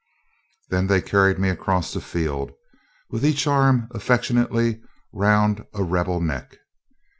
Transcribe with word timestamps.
Then 0.69 0.87
they 0.87 0.99
carried 0.99 1.37
me 1.37 1.49
across 1.49 1.93
the 1.93 2.01
field, 2.01 2.53
with 3.11 3.23
each 3.23 3.45
arm 3.45 3.87
affectionately 3.91 4.81
round 5.13 5.63
a 5.75 5.83
rebel 5.83 6.19
neck. 6.19 6.57